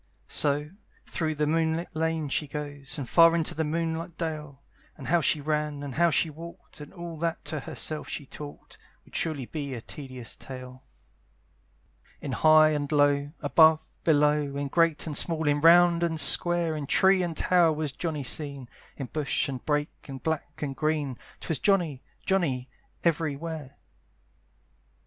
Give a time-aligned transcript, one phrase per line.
[0.29, 0.71] So,
[1.05, 4.63] through the moonlight lane she goes, And far into the moonlight dale;
[4.97, 8.79] And how she ran, and how she walked, And all that to herself she talked,
[9.05, 10.81] Would surely be a tedious tale.
[12.19, 16.87] In high and low, above, below, In great and small, in round and square, In
[16.87, 21.59] tree and tower was Johnny seen, In bush and brake, in black and green, 'Twas
[21.59, 22.67] Johnny, Johnny,
[23.03, 23.77] every where.